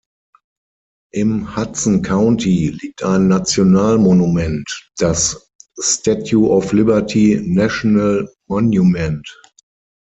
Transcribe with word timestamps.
Im 1.13 1.55
Hudson 1.55 2.01
County 2.01 2.69
liegt 2.81 3.03
ein 3.03 3.27
National 3.27 3.99
Monument, 3.99 4.89
das 4.97 5.51
Statue 5.79 6.49
of 6.49 6.73
Liberty 6.73 7.39
National 7.45 8.27
Monument. 8.49 9.29